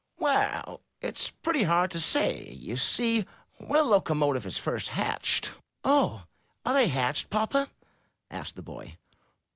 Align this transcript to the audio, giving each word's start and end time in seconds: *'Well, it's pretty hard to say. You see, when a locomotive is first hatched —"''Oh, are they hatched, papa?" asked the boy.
*'Well, 0.17 0.81
it's 0.99 1.29
pretty 1.29 1.61
hard 1.61 1.91
to 1.91 1.99
say. 1.99 2.49
You 2.53 2.75
see, 2.75 3.23
when 3.59 3.79
a 3.81 3.83
locomotive 3.83 4.47
is 4.47 4.57
first 4.57 4.87
hatched 4.89 5.53
—"''Oh, 5.85 6.23
are 6.65 6.73
they 6.73 6.87
hatched, 6.87 7.29
papa?" 7.29 7.67
asked 8.31 8.55
the 8.55 8.63
boy. 8.63 8.97